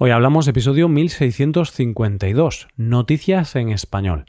Hoy 0.00 0.12
hablamos 0.12 0.46
episodio 0.46 0.88
1652, 0.88 2.68
Noticias 2.76 3.56
en 3.56 3.70
Español. 3.70 4.26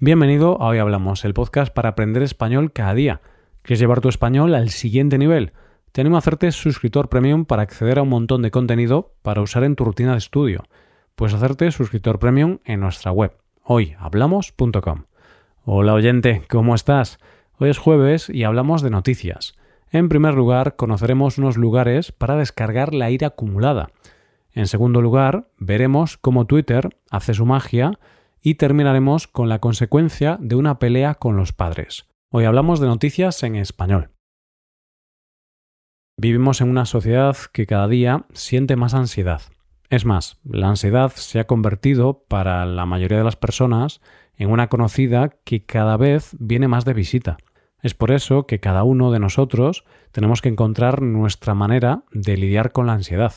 Bienvenido 0.00 0.60
a 0.60 0.66
Hoy 0.66 0.78
Hablamos, 0.78 1.24
el 1.24 1.32
podcast 1.32 1.72
para 1.72 1.90
aprender 1.90 2.24
español 2.24 2.72
cada 2.72 2.92
día. 2.92 3.20
¿Quieres 3.62 3.78
llevar 3.78 4.00
tu 4.00 4.08
español 4.08 4.52
al 4.52 4.70
siguiente 4.70 5.18
nivel? 5.18 5.52
Tenemos 5.92 6.16
a 6.16 6.18
hacerte 6.18 6.50
suscriptor 6.50 7.08
premium 7.08 7.44
para 7.44 7.62
acceder 7.62 8.00
a 8.00 8.02
un 8.02 8.08
montón 8.08 8.42
de 8.42 8.50
contenido 8.50 9.14
para 9.22 9.42
usar 9.42 9.62
en 9.62 9.76
tu 9.76 9.84
rutina 9.84 10.10
de 10.10 10.18
estudio. 10.18 10.64
Puedes 11.14 11.34
hacerte 11.34 11.70
suscriptor 11.70 12.18
premium 12.18 12.58
en 12.64 12.80
nuestra 12.80 13.12
web, 13.12 13.36
hoyhablamos.com. 13.62 15.04
Hola 15.64 15.94
oyente, 15.94 16.42
¿cómo 16.50 16.74
estás? 16.74 17.20
Hoy 17.58 17.70
es 17.70 17.78
jueves 17.78 18.28
y 18.28 18.42
hablamos 18.42 18.82
de 18.82 18.90
noticias. 18.90 19.54
En 19.92 20.08
primer 20.08 20.34
lugar, 20.34 20.74
conoceremos 20.74 21.38
unos 21.38 21.56
lugares 21.56 22.10
para 22.10 22.34
descargar 22.34 22.92
la 22.92 23.12
ira 23.12 23.28
acumulada 23.28 23.90
en 24.54 24.66
segundo 24.66 25.00
lugar, 25.00 25.48
veremos 25.58 26.18
cómo 26.18 26.46
Twitter 26.46 26.96
hace 27.10 27.34
su 27.34 27.46
magia 27.46 27.98
y 28.42 28.56
terminaremos 28.56 29.28
con 29.28 29.48
la 29.48 29.60
consecuencia 29.60 30.36
de 30.40 30.56
una 30.56 30.78
pelea 30.78 31.14
con 31.14 31.36
los 31.36 31.52
padres. 31.52 32.06
Hoy 32.30 32.44
hablamos 32.44 32.80
de 32.80 32.86
noticias 32.86 33.42
en 33.42 33.56
español. 33.56 34.10
Vivimos 36.18 36.60
en 36.60 36.68
una 36.68 36.84
sociedad 36.84 37.36
que 37.52 37.66
cada 37.66 37.88
día 37.88 38.26
siente 38.32 38.76
más 38.76 38.94
ansiedad. 38.94 39.42
Es 39.88 40.04
más, 40.04 40.38
la 40.44 40.68
ansiedad 40.68 41.12
se 41.14 41.40
ha 41.40 41.46
convertido 41.46 42.24
para 42.28 42.64
la 42.66 42.86
mayoría 42.86 43.18
de 43.18 43.24
las 43.24 43.36
personas 43.36 44.00
en 44.36 44.50
una 44.50 44.68
conocida 44.68 45.30
que 45.44 45.64
cada 45.64 45.96
vez 45.96 46.34
viene 46.38 46.68
más 46.68 46.84
de 46.84 46.94
visita. 46.94 47.36
Es 47.82 47.94
por 47.94 48.10
eso 48.10 48.46
que 48.46 48.60
cada 48.60 48.84
uno 48.84 49.10
de 49.10 49.18
nosotros 49.18 49.84
tenemos 50.12 50.40
que 50.40 50.48
encontrar 50.48 51.02
nuestra 51.02 51.54
manera 51.54 52.04
de 52.12 52.36
lidiar 52.36 52.72
con 52.72 52.86
la 52.86 52.94
ansiedad. 52.94 53.34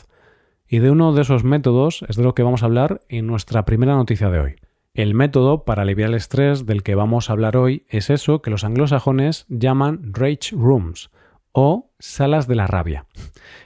Y 0.68 0.80
de 0.80 0.90
uno 0.90 1.12
de 1.12 1.22
esos 1.22 1.44
métodos 1.44 2.04
es 2.08 2.16
de 2.16 2.24
lo 2.24 2.34
que 2.34 2.42
vamos 2.42 2.62
a 2.62 2.66
hablar 2.66 3.02
en 3.08 3.26
nuestra 3.26 3.64
primera 3.64 3.94
noticia 3.94 4.30
de 4.30 4.40
hoy. 4.40 4.56
El 4.94 5.14
método 5.14 5.64
para 5.64 5.82
aliviar 5.82 6.08
el 6.08 6.16
estrés 6.16 6.66
del 6.66 6.82
que 6.82 6.94
vamos 6.94 7.28
a 7.28 7.34
hablar 7.34 7.56
hoy 7.56 7.84
es 7.88 8.10
eso 8.10 8.42
que 8.42 8.50
los 8.50 8.64
anglosajones 8.64 9.46
llaman 9.48 10.12
rage 10.12 10.56
rooms 10.56 11.10
o 11.52 11.90
salas 11.98 12.48
de 12.48 12.56
la 12.56 12.66
rabia. 12.66 13.06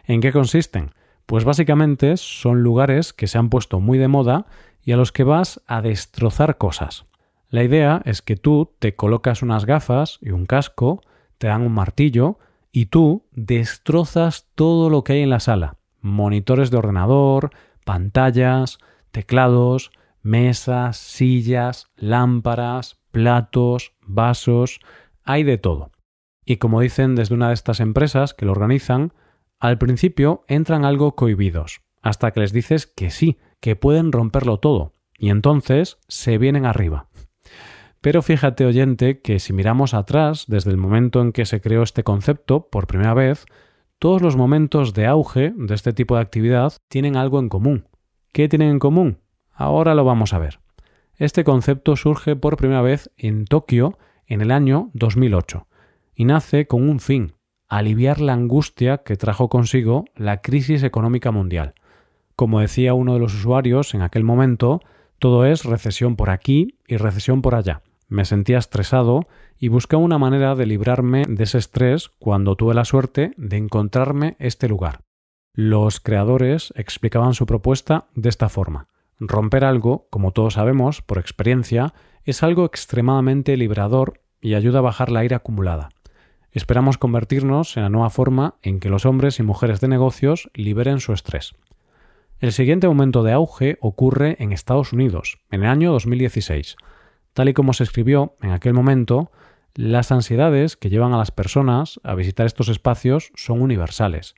¿En 0.05 0.21
qué 0.21 0.33
consisten? 0.33 0.91
Pues 1.25 1.45
básicamente 1.45 2.17
son 2.17 2.63
lugares 2.63 3.13
que 3.13 3.29
se 3.29 3.39
han 3.39 3.49
puesto 3.49 3.81
muy 3.81 3.97
de 3.97 4.09
moda 4.09 4.47
y 4.83 4.93
a 4.93 4.97
los 4.97 5.13
que 5.13 5.25
vas 5.25 5.63
a 5.67 5.81
destrozar 5.81 6.59
cosas. 6.59 7.07
La 7.49 7.65
idea 7.65 8.03
es 8.05 8.21
que 8.23 8.37
tú 8.37 8.75
te 8.79 8.95
colocas 8.95 9.43
unas 9.43 9.65
gafas 9.65 10.19
y 10.21 10.31
un 10.31 10.45
casco, 10.47 11.01
te 11.39 11.47
dan 11.47 11.63
un 11.63 11.73
martillo 11.73 12.39
y 12.73 12.87
tú 12.87 13.25
destrozas 13.33 14.49
todo 14.55 14.91
lo 14.91 15.03
que 15.03 15.15
hay 15.15 15.23
en 15.23 15.31
la 15.31 15.41
sala 15.41 15.80
monitores 16.01 16.71
de 16.71 16.77
ordenador, 16.77 17.51
pantallas, 17.85 18.79
teclados, 19.11 19.91
mesas, 20.23 20.97
sillas, 20.97 21.89
lámparas, 21.97 23.01
platos, 23.11 23.93
vasos, 24.03 24.81
hay 25.25 25.43
de 25.43 25.59
todo. 25.59 25.91
Y 26.45 26.57
como 26.57 26.81
dicen 26.81 27.15
desde 27.15 27.35
una 27.35 27.49
de 27.49 27.55
estas 27.55 27.81
empresas 27.81 28.35
que 28.35 28.47
lo 28.47 28.53
organizan, 28.53 29.13
al 29.59 29.79
principio 29.79 30.43
entran 30.49 30.85
algo 30.85 31.15
cohibidos, 31.15 31.83
hasta 32.03 32.31
que 32.33 32.41
les 32.41 32.53
dices 32.53 32.87
que 32.87 33.11
sí, 33.11 33.39
que 33.61 33.77
pueden 33.77 34.11
romperlo 34.11 34.59
todo, 34.59 34.95
y 35.19 35.29
entonces 35.31 35.99
se 36.09 36.39
vienen 36.39 36.65
arriba. 36.65 37.09
Pero 38.01 38.23
fíjate 38.23 38.65
oyente 38.65 39.21
que 39.21 39.39
si 39.39 39.53
miramos 39.53 39.93
atrás, 39.93 40.47
desde 40.49 40.71
el 40.71 40.79
momento 40.79 41.21
en 41.21 41.33
que 41.33 41.45
se 41.45 41.61
creó 41.61 41.83
este 41.83 42.03
concepto 42.03 42.69
por 42.71 42.87
primera 42.87 43.13
vez, 43.13 43.45
todos 44.01 44.23
los 44.23 44.35
momentos 44.35 44.95
de 44.95 45.05
auge 45.07 45.53
de 45.55 45.75
este 45.75 45.93
tipo 45.93 46.17
de 46.17 46.23
actividad 46.23 46.73
tienen 46.89 47.17
algo 47.17 47.39
en 47.39 47.51
común. 47.51 47.87
¿Qué 48.33 48.49
tienen 48.49 48.71
en 48.71 48.79
común? 48.79 49.19
Ahora 49.53 49.95
lo 49.95 50.07
vamos 50.07 50.33
a 50.33 50.39
ver. 50.39 50.59
Este 51.17 51.45
concepto 51.45 51.97
surge 51.97 52.35
por 52.35 52.57
primera 52.57 52.81
vez 52.81 53.11
en 53.19 53.45
Tokio 53.45 53.99
en 54.27 54.41
el 54.41 54.53
año 54.53 54.91
2008 54.95 55.67
y 56.15 56.25
nace 56.25 56.67
con 56.67 56.89
un 56.89 56.99
fin, 56.99 57.35
aliviar 57.69 58.23
la 58.23 58.33
angustia 58.33 59.03
que 59.05 59.17
trajo 59.17 59.51
consigo 59.51 60.07
la 60.17 60.41
crisis 60.41 60.83
económica 60.83 61.31
mundial. 61.31 61.75
Como 62.37 62.61
decía 62.61 62.95
uno 62.95 63.13
de 63.13 63.21
los 63.21 63.35
usuarios 63.35 63.93
en 63.93 64.01
aquel 64.01 64.25
momento, 64.25 64.81
todo 65.19 65.45
es 65.45 65.65
recesión 65.65 66.17
por 66.17 66.31
aquí 66.31 66.79
y 66.89 66.97
recesión 66.97 67.43
por 67.43 67.55
allá. 67.55 67.83
Me 68.11 68.25
sentía 68.25 68.59
estresado 68.59 69.29
y 69.57 69.69
busqué 69.69 69.95
una 69.95 70.19
manera 70.19 70.57
de 70.57 70.67
librarme 70.67 71.25
de 71.29 71.45
ese 71.45 71.59
estrés 71.59 72.11
cuando 72.19 72.57
tuve 72.57 72.75
la 72.75 72.85
suerte 72.85 73.33
de 73.37 73.57
encontrarme 73.57 74.35
este 74.41 74.69
lugar. 74.69 75.05
Los 75.55 76.01
creadores 76.01 76.75
explicaban 76.75 77.35
su 77.35 77.47
propuesta 77.47 78.09
de 78.17 78.29
esta 78.29 78.49
forma. 78.49 78.89
Romper 79.21 79.65
algo, 79.65 80.09
como 80.11 80.33
todos 80.33 80.55
sabemos 80.55 81.03
por 81.03 81.19
experiencia, 81.19 81.95
es 82.25 82.43
algo 82.43 82.65
extremadamente 82.65 83.57
liberador 83.57 84.21
y 84.41 84.55
ayuda 84.55 84.81
a 84.81 84.83
bajar 84.83 85.13
la 85.13 85.25
ira 85.25 85.37
acumulada. 85.37 85.91
Esperamos 86.51 86.99
convertirnos 86.99 87.77
en 87.77 87.85
la 87.85 87.91
nueva 87.91 88.11
forma 88.11 88.57
en 88.63 88.81
que 88.81 88.89
los 88.89 89.07
hombres 89.07 89.39
y 89.39 89.45
mujeres 89.45 89.81
de 89.81 89.87
negocios 89.87 90.51
liberen 90.53 90.99
su 90.99 91.13
estrés. 91.13 91.55
El 92.41 92.51
siguiente 92.51 92.89
aumento 92.89 93.23
de 93.23 93.33
auge 93.33 93.79
ocurre 93.81 94.35
en 94.41 94.51
Estados 94.51 94.93
Unidos, 94.93 95.39
en 95.53 95.63
el 95.63 95.69
año 95.69 95.93
2016. 95.93 96.77
Tal 97.41 97.49
y 97.49 97.55
como 97.55 97.73
se 97.73 97.85
escribió 97.85 98.37
en 98.43 98.51
aquel 98.51 98.75
momento, 98.75 99.33
las 99.75 100.13
ansiedades 100.13 100.77
que 100.77 100.91
llevan 100.91 101.15
a 101.15 101.17
las 101.17 101.31
personas 101.31 101.99
a 102.05 102.15
visitar 102.15 102.45
estos 102.45 102.69
espacios 102.69 103.33
son 103.35 103.63
universales. 103.63 104.35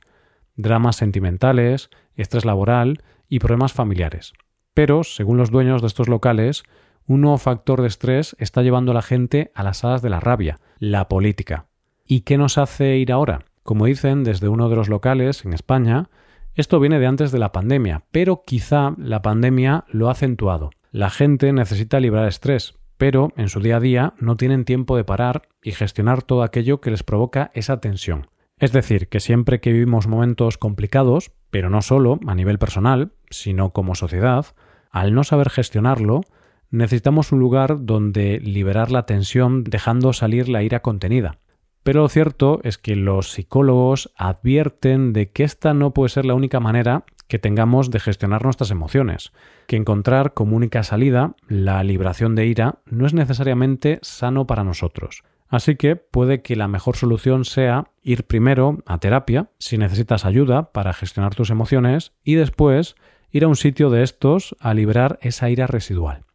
Dramas 0.55 0.95
sentimentales, 0.95 1.89
estrés 2.15 2.45
laboral 2.45 3.03
y 3.27 3.39
problemas 3.39 3.73
familiares. 3.73 4.31
Pero, 4.73 5.03
según 5.03 5.35
los 5.35 5.51
dueños 5.51 5.81
de 5.81 5.87
estos 5.87 6.07
locales, 6.07 6.63
un 7.05 7.19
nuevo 7.19 7.37
factor 7.37 7.81
de 7.81 7.89
estrés 7.89 8.37
está 8.39 8.61
llevando 8.61 8.93
a 8.93 8.95
la 8.95 9.01
gente 9.01 9.51
a 9.53 9.63
las 9.63 9.79
salas 9.79 10.01
de 10.01 10.09
la 10.09 10.21
rabia, 10.21 10.61
la 10.79 11.09
política. 11.09 11.65
¿Y 12.05 12.21
qué 12.21 12.37
nos 12.37 12.57
hace 12.57 12.95
ir 12.95 13.11
ahora? 13.11 13.43
Como 13.63 13.85
dicen 13.85 14.23
desde 14.23 14.47
uno 14.47 14.69
de 14.69 14.77
los 14.77 14.87
locales 14.87 15.43
en 15.43 15.51
España, 15.51 16.09
esto 16.55 16.79
viene 16.79 16.99
de 16.99 17.07
antes 17.07 17.33
de 17.33 17.39
la 17.39 17.51
pandemia, 17.51 18.05
pero 18.11 18.43
quizá 18.45 18.95
la 18.97 19.21
pandemia 19.21 19.83
lo 19.89 20.07
ha 20.07 20.13
acentuado. 20.13 20.69
La 20.91 21.09
gente 21.09 21.51
necesita 21.51 21.99
librar 21.99 22.29
estrés, 22.29 22.75
pero 22.97 23.31
en 23.35 23.49
su 23.49 23.59
día 23.59 23.77
a 23.77 23.79
día 23.79 24.13
no 24.19 24.37
tienen 24.37 24.65
tiempo 24.65 24.95
de 24.97 25.03
parar 25.03 25.43
y 25.61 25.71
gestionar 25.71 26.23
todo 26.23 26.43
aquello 26.43 26.81
que 26.81 26.91
les 26.91 27.03
provoca 27.03 27.51
esa 27.53 27.79
tensión. 27.79 28.27
Es 28.57 28.71
decir, 28.71 29.09
que 29.09 29.19
siempre 29.19 29.59
que 29.59 29.73
vivimos 29.73 30.07
momentos 30.07 30.57
complicados, 30.57 31.31
pero 31.49 31.69
no 31.69 31.81
solo 31.81 32.19
a 32.27 32.35
nivel 32.35 32.59
personal, 32.59 33.11
sino 33.29 33.71
como 33.71 33.95
sociedad, 33.95 34.45
al 34.91 35.13
no 35.13 35.23
saber 35.23 35.49
gestionarlo, 35.49 36.21
necesitamos 36.69 37.31
un 37.31 37.39
lugar 37.39 37.85
donde 37.85 38.39
liberar 38.39 38.91
la 38.91 39.05
tensión 39.05 39.63
dejando 39.63 40.13
salir 40.13 40.49
la 40.49 40.63
ira 40.63 40.81
contenida. 40.81 41.39
Pero 41.83 42.01
lo 42.01 42.09
cierto 42.09 42.61
es 42.63 42.77
que 42.77 42.95
los 42.95 43.31
psicólogos 43.31 44.13
advierten 44.15 45.11
de 45.11 45.31
que 45.31 45.43
esta 45.43 45.73
no 45.73 45.93
puede 45.93 46.09
ser 46.09 46.25
la 46.25 46.33
única 46.33 46.59
manera 46.59 47.03
que 47.33 47.39
tengamos 47.39 47.89
de 47.89 47.99
gestionar 47.99 48.43
nuestras 48.43 48.69
emociones, 48.69 49.33
que 49.65 49.75
encontrar 49.75 50.35
como 50.35 50.55
única 50.55 50.83
salida 50.83 51.35
la 51.47 51.83
liberación 51.83 52.35
de 52.35 52.45
ira 52.45 52.77
no 52.85 53.07
es 53.07 53.15
necesariamente 53.15 53.97
sano 54.03 54.45
para 54.45 54.63
nosotros. 54.63 55.23
Así 55.47 55.75
que 55.75 55.95
puede 55.95 56.43
que 56.43 56.55
la 56.55 56.67
mejor 56.67 56.95
solución 56.95 57.43
sea 57.43 57.85
ir 58.03 58.25
primero 58.25 58.83
a 58.85 58.99
terapia 58.99 59.49
si 59.57 59.79
necesitas 59.79 60.25
ayuda 60.25 60.71
para 60.73 60.93
gestionar 60.93 61.33
tus 61.33 61.49
emociones 61.49 62.13
y 62.23 62.35
después 62.35 62.93
ir 63.31 63.45
a 63.45 63.47
un 63.47 63.55
sitio 63.55 63.89
de 63.89 64.03
estos 64.03 64.55
a 64.59 64.75
liberar 64.75 65.17
esa 65.23 65.49
ira 65.49 65.65
residual. 65.65 66.25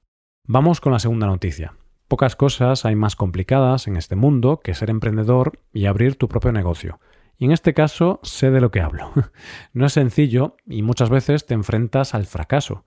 Vamos 0.48 0.80
con 0.80 0.92
la 0.92 0.98
segunda 0.98 1.28
noticia. 1.28 1.74
Pocas 2.08 2.34
cosas 2.34 2.84
hay 2.84 2.96
más 2.96 3.14
complicadas 3.14 3.86
en 3.86 3.96
este 3.96 4.16
mundo 4.16 4.58
que 4.58 4.74
ser 4.74 4.90
emprendedor 4.90 5.60
y 5.72 5.86
abrir 5.86 6.16
tu 6.16 6.26
propio 6.26 6.50
negocio. 6.50 6.98
Y 7.38 7.44
en 7.44 7.52
este 7.52 7.72
caso 7.72 8.18
sé 8.22 8.50
de 8.50 8.60
lo 8.60 8.70
que 8.70 8.80
hablo. 8.80 9.12
no 9.72 9.86
es 9.86 9.92
sencillo 9.92 10.56
y 10.66 10.82
muchas 10.82 11.08
veces 11.08 11.46
te 11.46 11.54
enfrentas 11.54 12.14
al 12.14 12.26
fracaso. 12.26 12.84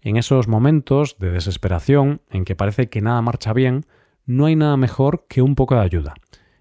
En 0.00 0.16
esos 0.16 0.46
momentos 0.46 1.18
de 1.18 1.30
desesperación 1.30 2.22
en 2.30 2.44
que 2.44 2.54
parece 2.54 2.88
que 2.88 3.02
nada 3.02 3.20
marcha 3.20 3.52
bien, 3.52 3.84
no 4.24 4.46
hay 4.46 4.54
nada 4.54 4.76
mejor 4.76 5.26
que 5.28 5.42
un 5.42 5.56
poco 5.56 5.74
de 5.74 5.80
ayuda. 5.80 6.14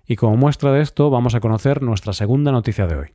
Y 0.06 0.16
como 0.16 0.36
muestra 0.36 0.72
de 0.72 0.82
esto 0.82 1.10
vamos 1.12 1.36
a 1.36 1.40
conocer 1.40 1.84
nuestra 1.84 2.14
segunda 2.14 2.52
noticia 2.52 2.88
de 2.88 2.96
hoy. 2.96 3.08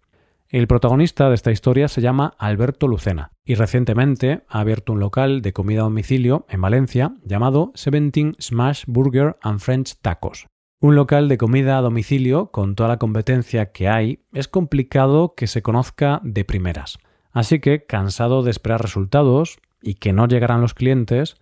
El 0.49 0.67
protagonista 0.67 1.31
de 1.31 1.35
esta 1.35 1.51
historia 1.51 1.89
se 1.89 2.03
llama 2.03 2.35
Alberto 2.39 2.87
Lucena 2.87 3.33
y 3.43 3.55
recientemente 3.55 4.45
ha 4.49 4.61
abierto 4.61 4.93
un 4.93 5.01
local 5.01 5.41
de 5.41 5.55
comida 5.55 5.81
a 5.81 5.85
domicilio 5.85 6.45
en 6.51 6.61
Valencia 6.61 7.15
llamado 7.25 7.73
Seventeen 7.75 8.37
Smash 8.39 8.85
Burger 8.87 9.37
and 9.41 9.61
French 9.61 9.97
Tacos. 10.03 10.52
Un 10.83 10.97
local 10.97 11.29
de 11.29 11.39
comida 11.39 11.79
a 11.79 11.81
domicilio, 11.81 12.51
con 12.51 12.75
toda 12.75 12.89
la 12.89 12.97
competencia 12.97 13.71
que 13.71 13.87
hay, 13.87 14.25
es 14.33 14.49
complicado 14.49 15.37
que 15.37 15.47
se 15.47 15.63
conozca 15.63 16.21
de 16.25 16.45
primeras. 16.45 16.99
Así 17.31 17.61
que, 17.61 17.87
cansado 17.87 18.43
de 18.43 18.51
esperar 18.51 18.83
resultados 18.83 19.61
y 19.81 19.95
que 19.95 20.13
no 20.13 20.27
llegaran 20.27 20.61
los 20.61 20.75
clientes, 20.75 21.37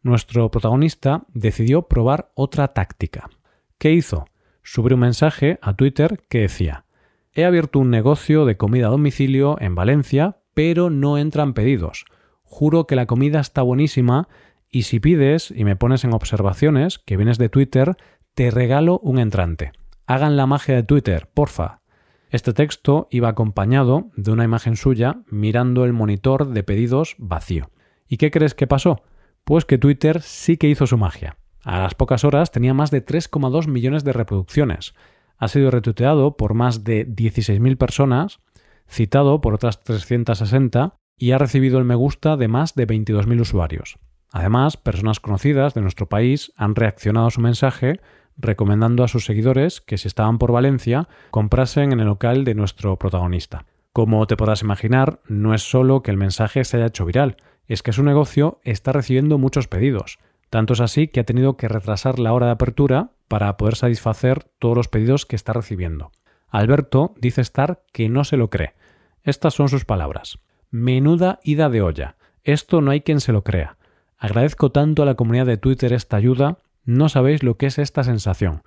nuestro 0.00 0.50
protagonista 0.50 1.26
decidió 1.34 1.82
probar 1.82 2.30
otra 2.32 2.68
táctica. 2.68 3.28
¿Qué 3.76 3.92
hizo? 3.92 4.24
Subió 4.62 4.94
un 4.94 5.00
mensaje 5.00 5.58
a 5.60 5.76
Twitter 5.76 6.22
que 6.30 6.40
decía 6.40 6.86
He 7.34 7.44
abierto 7.44 7.80
un 7.80 7.90
negocio 7.90 8.46
de 8.46 8.56
comida 8.56 8.86
a 8.86 8.92
domicilio 8.92 9.58
en 9.60 9.74
Valencia, 9.74 10.38
pero 10.54 10.88
no 10.88 11.18
entran 11.18 11.52
pedidos. 11.52 12.06
juro 12.44 12.86
que 12.86 12.96
la 12.96 13.04
comida 13.04 13.40
está 13.40 13.60
buenísima 13.60 14.26
y 14.70 14.82
si 14.82 15.00
pides 15.00 15.52
y 15.54 15.64
me 15.64 15.76
pones 15.76 16.04
en 16.04 16.12
observaciones, 16.12 16.98
que 16.98 17.16
vienes 17.16 17.38
de 17.38 17.48
Twitter, 17.48 17.96
te 18.36 18.50
regalo 18.50 18.98
un 18.98 19.18
entrante. 19.18 19.72
Hagan 20.06 20.36
la 20.36 20.44
magia 20.44 20.74
de 20.74 20.82
Twitter, 20.82 21.30
porfa. 21.32 21.80
Este 22.28 22.52
texto 22.52 23.08
iba 23.10 23.30
acompañado 23.30 24.10
de 24.14 24.30
una 24.30 24.44
imagen 24.44 24.76
suya 24.76 25.22
mirando 25.30 25.86
el 25.86 25.94
monitor 25.94 26.48
de 26.48 26.62
pedidos 26.62 27.14
vacío. 27.16 27.70
¿Y 28.06 28.18
qué 28.18 28.30
crees 28.30 28.54
que 28.54 28.66
pasó? 28.66 29.02
Pues 29.44 29.64
que 29.64 29.78
Twitter 29.78 30.20
sí 30.20 30.58
que 30.58 30.68
hizo 30.68 30.86
su 30.86 30.98
magia. 30.98 31.38
A 31.64 31.78
las 31.78 31.94
pocas 31.94 32.24
horas 32.24 32.50
tenía 32.50 32.74
más 32.74 32.90
de 32.90 33.02
3,2 33.02 33.68
millones 33.68 34.04
de 34.04 34.12
reproducciones. 34.12 34.94
Ha 35.38 35.48
sido 35.48 35.70
retuiteado 35.70 36.36
por 36.36 36.52
más 36.52 36.84
de 36.84 37.08
16.000 37.08 37.78
personas, 37.78 38.40
citado 38.86 39.40
por 39.40 39.54
otras 39.54 39.80
360 39.82 40.94
y 41.16 41.30
ha 41.30 41.38
recibido 41.38 41.78
el 41.78 41.86
me 41.86 41.94
gusta 41.94 42.36
de 42.36 42.48
más 42.48 42.74
de 42.74 42.86
22.000 42.86 43.40
usuarios. 43.40 43.98
Además, 44.30 44.76
personas 44.76 45.20
conocidas 45.20 45.72
de 45.72 45.80
nuestro 45.80 46.10
país 46.10 46.52
han 46.56 46.74
reaccionado 46.74 47.28
a 47.28 47.30
su 47.30 47.40
mensaje 47.40 48.00
recomendando 48.36 49.04
a 49.04 49.08
sus 49.08 49.24
seguidores 49.24 49.80
que 49.80 49.98
si 49.98 50.08
estaban 50.08 50.38
por 50.38 50.52
Valencia 50.52 51.08
comprasen 51.30 51.92
en 51.92 52.00
el 52.00 52.06
local 52.06 52.44
de 52.44 52.54
nuestro 52.54 52.96
protagonista. 52.98 53.64
Como 53.92 54.26
te 54.26 54.36
podrás 54.36 54.62
imaginar, 54.62 55.20
no 55.26 55.54
es 55.54 55.62
solo 55.62 56.02
que 56.02 56.10
el 56.10 56.16
mensaje 56.16 56.64
se 56.64 56.76
haya 56.76 56.86
hecho 56.86 57.06
viral, 57.06 57.36
es 57.66 57.82
que 57.82 57.92
su 57.92 58.02
negocio 58.02 58.58
está 58.62 58.92
recibiendo 58.92 59.38
muchos 59.38 59.68
pedidos. 59.68 60.18
Tanto 60.50 60.74
es 60.74 60.80
así 60.80 61.08
que 61.08 61.20
ha 61.20 61.24
tenido 61.24 61.56
que 61.56 61.68
retrasar 61.68 62.18
la 62.18 62.32
hora 62.32 62.46
de 62.46 62.52
apertura 62.52 63.10
para 63.28 63.56
poder 63.56 63.76
satisfacer 63.76 64.44
todos 64.58 64.76
los 64.76 64.88
pedidos 64.88 65.26
que 65.26 65.36
está 65.36 65.52
recibiendo. 65.52 66.12
Alberto 66.48 67.14
dice 67.18 67.40
estar 67.40 67.82
que 67.92 68.08
no 68.08 68.24
se 68.24 68.36
lo 68.36 68.50
cree. 68.50 68.74
Estas 69.22 69.54
son 69.54 69.68
sus 69.68 69.84
palabras. 69.84 70.38
Menuda 70.70 71.40
ida 71.42 71.68
de 71.68 71.82
olla. 71.82 72.16
Esto 72.44 72.80
no 72.80 72.92
hay 72.92 73.00
quien 73.00 73.20
se 73.20 73.32
lo 73.32 73.42
crea. 73.42 73.76
Agradezco 74.18 74.70
tanto 74.70 75.02
a 75.02 75.06
la 75.06 75.14
comunidad 75.14 75.46
de 75.46 75.56
Twitter 75.56 75.92
esta 75.92 76.16
ayuda, 76.16 76.58
no 76.86 77.08
sabéis 77.08 77.42
lo 77.42 77.58
que 77.58 77.66
es 77.66 77.78
esta 77.78 78.04
sensación. 78.04 78.62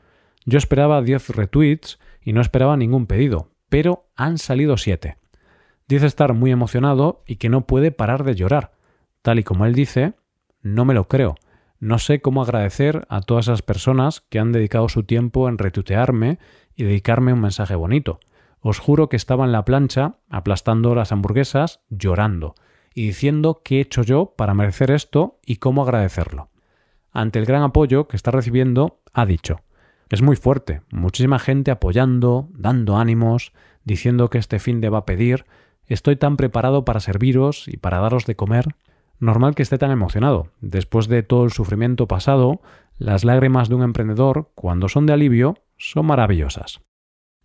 Yo 0.46 0.58
esperaba 0.58 1.02
10 1.02 1.30
retweets 1.30 2.00
y 2.22 2.34
no 2.34 2.42
esperaba 2.42 2.78
ningún 2.78 3.08
pedido, 3.08 3.50
pero 3.70 4.08
han 4.16 4.38
salido 4.38 4.78
7. 4.78 5.18
Dice 5.88 6.06
estar 6.06 6.34
muy 6.34 6.52
emocionado 6.52 7.24
y 7.26 7.38
que 7.38 7.50
no 7.50 7.66
puede 7.66 7.92
parar 7.92 8.24
de 8.24 8.36
llorar. 8.36 8.74
Tal 9.22 9.40
y 9.40 9.44
como 9.44 9.66
él 9.66 9.74
dice, 9.74 10.14
no 10.62 10.86
me 10.86 10.94
lo 10.94 11.08
creo. 11.08 11.36
No 11.80 11.98
sé 11.98 12.22
cómo 12.22 12.44
agradecer 12.44 13.06
a 13.10 13.22
todas 13.22 13.46
esas 13.46 13.62
personas 13.62 14.22
que 14.22 14.40
han 14.40 14.52
dedicado 14.52 14.90
su 14.90 15.04
tiempo 15.04 15.48
en 15.48 15.58
retuitearme 15.58 16.38
y 16.76 16.84
dedicarme 16.84 17.34
un 17.34 17.42
mensaje 17.42 17.76
bonito. 17.76 18.20
Os 18.60 18.80
juro 18.80 19.08
que 19.08 19.16
estaba 19.16 19.46
en 19.46 19.54
la 19.54 19.64
plancha, 19.64 20.18
aplastando 20.30 20.94
las 20.94 21.14
hamburguesas, 21.14 21.80
llorando 21.90 22.56
y 22.94 23.08
diciendo 23.08 23.62
qué 23.64 23.78
he 23.78 23.82
hecho 23.82 24.04
yo 24.04 24.34
para 24.36 24.54
merecer 24.54 24.92
esto 24.92 25.40
y 25.46 25.56
cómo 25.56 25.84
agradecerlo. 25.84 26.50
Ante 27.12 27.40
el 27.40 27.46
gran 27.46 27.64
apoyo 27.64 28.08
que 28.08 28.16
está 28.16 28.32
recibiendo, 28.32 29.02
ha 29.14 29.26
dicho, 29.26 29.62
es 30.10 30.22
muy 30.22 30.36
fuerte, 30.36 30.82
muchísima 30.92 31.38
gente 31.38 31.70
apoyando, 31.70 32.50
dando 32.54 32.98
ánimos, 32.98 33.54
diciendo 33.84 34.30
que 34.30 34.40
este 34.40 34.60
fin 34.60 34.82
de 34.82 34.90
va 34.90 35.00
a 35.00 35.06
pedir, 35.06 35.46
estoy 35.86 36.16
tan 36.16 36.36
preparado 36.36 36.84
para 36.84 37.00
serviros 37.00 37.68
y 37.68 37.78
para 37.78 38.00
daros 38.00 38.26
de 38.26 38.36
comer. 38.36 38.76
Normal 39.20 39.54
que 39.54 39.64
esté 39.64 39.78
tan 39.78 39.92
emocionado. 39.92 40.52
Después 40.62 41.08
de 41.08 41.24
todo 41.24 41.44
el 41.44 41.52
sufrimiento 41.52 42.08
pasado, 42.08 42.62
las 42.98 43.24
lágrimas 43.24 43.70
de 43.70 43.76
un 43.76 43.84
emprendedor, 43.84 44.52
cuando 44.56 44.90
son 44.90 45.06
de 45.06 45.14
alivio, 45.14 45.56
son 45.78 46.08
maravillosas. 46.08 46.82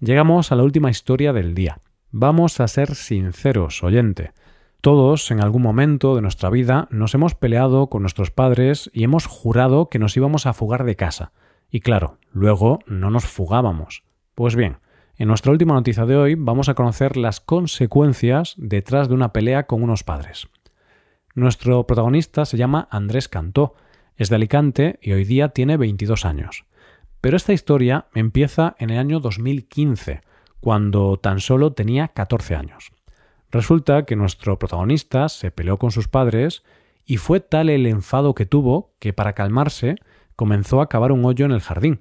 Llegamos 0.00 0.50
a 0.50 0.56
la 0.56 0.62
última 0.62 0.90
historia 0.90 1.32
del 1.32 1.54
día. 1.54 1.80
Vamos 2.10 2.60
a 2.60 2.68
ser 2.68 2.94
sinceros, 2.94 3.82
oyente. 3.82 4.32
Todos, 4.84 5.30
en 5.30 5.40
algún 5.40 5.62
momento 5.62 6.14
de 6.14 6.20
nuestra 6.20 6.50
vida, 6.50 6.88
nos 6.90 7.14
hemos 7.14 7.34
peleado 7.34 7.86
con 7.86 8.02
nuestros 8.02 8.30
padres 8.30 8.90
y 8.92 9.04
hemos 9.04 9.24
jurado 9.24 9.88
que 9.88 9.98
nos 9.98 10.14
íbamos 10.14 10.44
a 10.44 10.52
fugar 10.52 10.84
de 10.84 10.94
casa. 10.94 11.32
Y 11.70 11.80
claro, 11.80 12.18
luego 12.32 12.80
no 12.86 13.08
nos 13.08 13.24
fugábamos. 13.24 14.04
Pues 14.34 14.56
bien, 14.56 14.80
en 15.16 15.28
nuestra 15.28 15.52
última 15.52 15.72
noticia 15.72 16.04
de 16.04 16.16
hoy 16.18 16.34
vamos 16.34 16.68
a 16.68 16.74
conocer 16.74 17.16
las 17.16 17.40
consecuencias 17.40 18.56
detrás 18.58 19.08
de 19.08 19.14
una 19.14 19.32
pelea 19.32 19.66
con 19.66 19.82
unos 19.82 20.04
padres. 20.04 20.48
Nuestro 21.34 21.86
protagonista 21.86 22.44
se 22.44 22.58
llama 22.58 22.86
Andrés 22.90 23.30
Cantó, 23.30 23.76
es 24.16 24.28
de 24.28 24.36
Alicante 24.36 24.98
y 25.00 25.12
hoy 25.12 25.24
día 25.24 25.48
tiene 25.48 25.78
22 25.78 26.26
años. 26.26 26.66
Pero 27.22 27.38
esta 27.38 27.54
historia 27.54 28.08
empieza 28.14 28.76
en 28.78 28.90
el 28.90 28.98
año 28.98 29.18
2015, 29.20 30.20
cuando 30.60 31.16
tan 31.16 31.40
solo 31.40 31.72
tenía 31.72 32.08
14 32.08 32.54
años. 32.54 32.92
Resulta 33.54 34.04
que 34.04 34.16
nuestro 34.16 34.58
protagonista 34.58 35.28
se 35.28 35.52
peleó 35.52 35.78
con 35.78 35.92
sus 35.92 36.08
padres 36.08 36.64
y 37.04 37.18
fue 37.18 37.38
tal 37.38 37.70
el 37.70 37.86
enfado 37.86 38.34
que 38.34 38.46
tuvo 38.46 38.96
que 38.98 39.12
para 39.12 39.34
calmarse 39.34 39.94
comenzó 40.34 40.80
a 40.80 40.88
cavar 40.88 41.12
un 41.12 41.24
hoyo 41.24 41.46
en 41.46 41.52
el 41.52 41.60
jardín. 41.60 42.00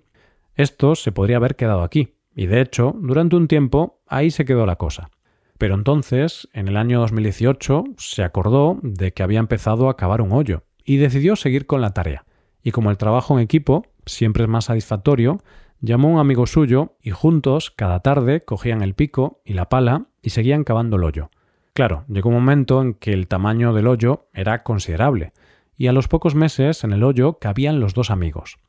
Esto 0.55 0.95
se 0.95 1.11
podría 1.11 1.38
haber 1.38 1.55
quedado 1.55 1.83
aquí, 1.83 2.15
y 2.35 2.47
de 2.47 2.59
hecho, 2.59 2.95
durante 3.00 3.35
un 3.35 3.47
tiempo 3.47 4.01
ahí 4.07 4.31
se 4.31 4.45
quedó 4.45 4.65
la 4.65 4.77
cosa. 4.77 5.11
Pero 5.59 5.75
entonces, 5.75 6.47
en 6.53 6.69
el 6.69 6.75
año 6.75 7.00
2018, 7.01 7.83
se 7.99 8.23
acordó 8.23 8.79
de 8.81 9.13
que 9.13 9.21
había 9.21 9.38
empezado 9.38 9.89
a 9.89 9.95
cavar 9.95 10.21
un 10.21 10.31
hoyo 10.31 10.63
y 10.83 10.97
decidió 10.97 11.35
seguir 11.35 11.67
con 11.67 11.81
la 11.81 11.94
tarea. 11.94 12.25
Y 12.63 12.71
como 12.71 12.89
el 12.89 12.97
trabajo 12.97 13.38
en 13.38 13.44
equipo 13.44 13.85
siempre 14.07 14.41
es 14.41 14.49
más 14.49 14.65
satisfactorio, 14.65 15.38
llamó 15.81 16.07
a 16.07 16.11
un 16.13 16.19
amigo 16.19 16.47
suyo 16.47 16.97
y 16.99 17.11
juntos, 17.11 17.69
cada 17.69 17.99
tarde, 17.99 18.41
cogían 18.41 18.81
el 18.81 18.95
pico 18.95 19.44
y 19.45 19.53
la 19.53 19.69
pala 19.69 20.07
y 20.23 20.31
seguían 20.31 20.63
cavando 20.63 20.97
el 20.97 21.03
hoyo. 21.03 21.29
Claro, 21.73 22.05
llegó 22.07 22.29
un 22.29 22.35
momento 22.35 22.81
en 22.81 22.93
que 22.93 23.13
el 23.13 23.27
tamaño 23.27 23.73
del 23.73 23.87
hoyo 23.87 24.27
era 24.33 24.63
considerable, 24.63 25.33
y 25.75 25.87
a 25.87 25.93
los 25.93 26.07
pocos 26.07 26.35
meses 26.35 26.83
en 26.83 26.93
el 26.93 27.03
hoyo 27.03 27.39
cabían 27.39 27.79
los 27.79 27.95
dos 27.95 28.11
amigos. 28.11 28.59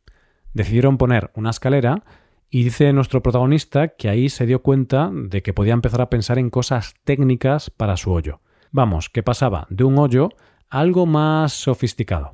Decidieron 0.54 0.96
poner 0.96 1.30
una 1.34 1.50
escalera 1.50 2.04
y 2.48 2.64
dice 2.64 2.92
nuestro 2.94 3.22
protagonista 3.22 3.88
que 3.88 4.08
ahí 4.08 4.30
se 4.30 4.46
dio 4.46 4.62
cuenta 4.62 5.10
de 5.12 5.42
que 5.42 5.52
podía 5.52 5.74
empezar 5.74 6.00
a 6.00 6.08
pensar 6.08 6.38
en 6.38 6.48
cosas 6.48 6.94
técnicas 7.04 7.68
para 7.68 7.98
su 7.98 8.10
hoyo. 8.10 8.40
Vamos, 8.70 9.10
que 9.10 9.22
pasaba 9.22 9.66
de 9.68 9.84
un 9.84 9.98
hoyo 9.98 10.30
a 10.70 10.80
algo 10.80 11.04
más 11.04 11.52
sofisticado. 11.52 12.32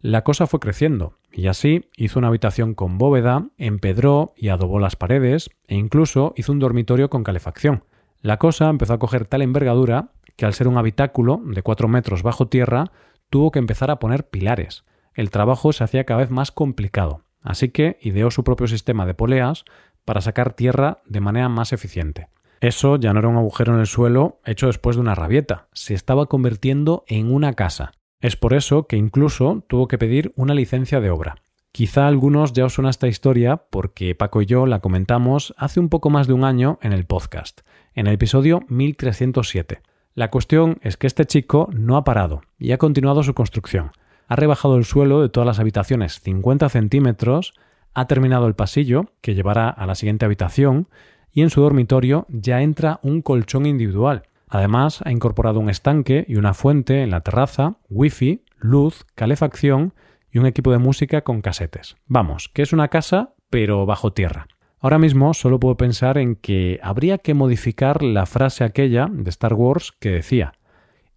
La 0.00 0.22
cosa 0.22 0.46
fue 0.46 0.60
creciendo, 0.60 1.18
y 1.32 1.48
así 1.48 1.90
hizo 1.96 2.20
una 2.20 2.28
habitación 2.28 2.74
con 2.74 2.96
bóveda, 2.96 3.48
empedró 3.58 4.34
y 4.36 4.50
adobó 4.50 4.78
las 4.78 4.94
paredes, 4.94 5.50
e 5.66 5.74
incluso 5.74 6.32
hizo 6.36 6.52
un 6.52 6.60
dormitorio 6.60 7.10
con 7.10 7.24
calefacción. 7.24 7.82
La 8.20 8.38
cosa 8.38 8.68
empezó 8.68 8.94
a 8.94 8.98
coger 8.98 9.26
tal 9.26 9.42
envergadura 9.42 10.10
que 10.36 10.44
al 10.44 10.54
ser 10.54 10.68
un 10.68 10.78
habitáculo 10.78 11.40
de 11.44 11.62
cuatro 11.62 11.88
metros 11.88 12.22
bajo 12.22 12.48
tierra, 12.48 12.92
tuvo 13.30 13.50
que 13.50 13.58
empezar 13.58 13.90
a 13.90 13.98
poner 13.98 14.28
pilares. 14.28 14.84
El 15.14 15.30
trabajo 15.30 15.72
se 15.72 15.82
hacía 15.82 16.04
cada 16.04 16.20
vez 16.20 16.30
más 16.30 16.52
complicado, 16.52 17.22
así 17.42 17.70
que 17.70 17.98
ideó 18.02 18.30
su 18.30 18.44
propio 18.44 18.66
sistema 18.66 19.06
de 19.06 19.14
poleas 19.14 19.64
para 20.04 20.20
sacar 20.20 20.52
tierra 20.52 20.98
de 21.06 21.20
manera 21.20 21.48
más 21.48 21.72
eficiente. 21.72 22.28
Eso 22.60 22.96
ya 22.96 23.12
no 23.12 23.18
era 23.18 23.28
un 23.28 23.36
agujero 23.36 23.74
en 23.74 23.80
el 23.80 23.86
suelo 23.86 24.40
hecho 24.44 24.66
después 24.66 24.96
de 24.96 25.02
una 25.02 25.14
rabieta, 25.14 25.68
se 25.72 25.94
estaba 25.94 26.26
convirtiendo 26.26 27.04
en 27.06 27.32
una 27.32 27.54
casa. 27.54 27.92
Es 28.20 28.36
por 28.36 28.54
eso 28.54 28.86
que 28.86 28.96
incluso 28.96 29.64
tuvo 29.68 29.88
que 29.88 29.98
pedir 29.98 30.32
una 30.36 30.54
licencia 30.54 31.00
de 31.00 31.10
obra. 31.10 31.36
Quizá 31.76 32.06
algunos 32.06 32.54
ya 32.54 32.64
os 32.64 32.72
suena 32.72 32.88
esta 32.88 33.06
historia 33.06 33.58
porque 33.68 34.14
Paco 34.14 34.40
y 34.40 34.46
yo 34.46 34.64
la 34.64 34.80
comentamos 34.80 35.52
hace 35.58 35.78
un 35.78 35.90
poco 35.90 36.08
más 36.08 36.26
de 36.26 36.32
un 36.32 36.42
año 36.42 36.78
en 36.80 36.94
el 36.94 37.04
podcast 37.04 37.60
en 37.94 38.06
el 38.06 38.14
episodio 38.14 38.62
1307. 38.68 39.82
La 40.14 40.30
cuestión 40.30 40.78
es 40.80 40.96
que 40.96 41.06
este 41.06 41.26
chico 41.26 41.68
no 41.74 41.98
ha 41.98 42.04
parado 42.04 42.40
y 42.58 42.72
ha 42.72 42.78
continuado 42.78 43.22
su 43.22 43.34
construcción. 43.34 43.90
Ha 44.26 44.36
rebajado 44.36 44.78
el 44.78 44.86
suelo 44.86 45.20
de 45.20 45.28
todas 45.28 45.46
las 45.46 45.58
habitaciones 45.58 46.18
50 46.20 46.66
centímetros, 46.70 47.52
ha 47.92 48.06
terminado 48.06 48.46
el 48.46 48.54
pasillo 48.54 49.10
que 49.20 49.34
llevará 49.34 49.68
a 49.68 49.84
la 49.84 49.96
siguiente 49.96 50.24
habitación 50.24 50.88
y 51.30 51.42
en 51.42 51.50
su 51.50 51.60
dormitorio 51.60 52.24
ya 52.30 52.62
entra 52.62 53.00
un 53.02 53.20
colchón 53.20 53.66
individual. 53.66 54.22
Además, 54.48 55.02
ha 55.04 55.12
incorporado 55.12 55.60
un 55.60 55.68
estanque 55.68 56.24
y 56.26 56.36
una 56.36 56.54
fuente 56.54 57.02
en 57.02 57.10
la 57.10 57.20
terraza, 57.20 57.76
wifi, 57.90 58.44
luz, 58.60 59.04
calefacción 59.14 59.92
y 60.36 60.38
un 60.38 60.44
equipo 60.44 60.70
de 60.70 60.76
música 60.76 61.22
con 61.22 61.40
casetes. 61.40 61.96
Vamos, 62.04 62.50
que 62.52 62.60
es 62.60 62.74
una 62.74 62.88
casa 62.88 63.32
pero 63.48 63.86
bajo 63.86 64.12
tierra. 64.12 64.48
Ahora 64.78 64.98
mismo 64.98 65.32
solo 65.32 65.58
puedo 65.58 65.78
pensar 65.78 66.18
en 66.18 66.36
que 66.36 66.78
habría 66.82 67.16
que 67.16 67.32
modificar 67.32 68.02
la 68.02 68.26
frase 68.26 68.62
aquella 68.62 69.08
de 69.10 69.30
Star 69.30 69.54
Wars 69.54 69.94
que 69.98 70.10
decía 70.10 70.52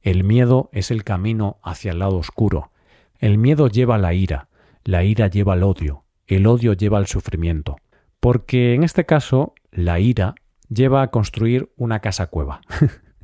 El 0.01 0.23
miedo 0.23 0.69
es 0.71 0.89
el 0.89 1.03
camino 1.03 1.59
hacia 1.63 1.91
el 1.91 1.99
lado 1.99 2.15
oscuro. 2.15 2.71
El 3.17 3.37
miedo 3.37 3.67
lleva 3.67 3.97
la 3.97 4.13
ira, 4.13 4.47
la 4.85 5.03
ira 5.03 5.27
lleva 5.27 5.51
al 5.51 5.63
odio, 5.63 6.05
el 6.25 6.47
odio 6.47 6.71
lleva 6.71 6.97
al 6.97 7.07
sufrimiento. 7.07 7.75
Porque 8.21 8.73
en 8.73 8.83
este 8.83 9.05
caso, 9.05 9.53
la 9.69 9.99
ira 9.99 10.35
lleva 10.69 11.01
a 11.01 11.11
construir 11.11 11.73
una 11.75 11.99
casa 11.99 12.27
cueva. 12.27 12.61